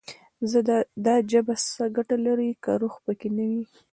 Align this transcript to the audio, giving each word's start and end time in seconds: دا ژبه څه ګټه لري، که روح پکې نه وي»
دا 1.05 1.15
ژبه 1.31 1.55
څه 1.71 1.83
ګټه 1.95 2.15
لري، 2.25 2.51
که 2.63 2.71
روح 2.81 2.95
پکې 3.05 3.29
نه 3.37 3.45
وي» 3.49 3.63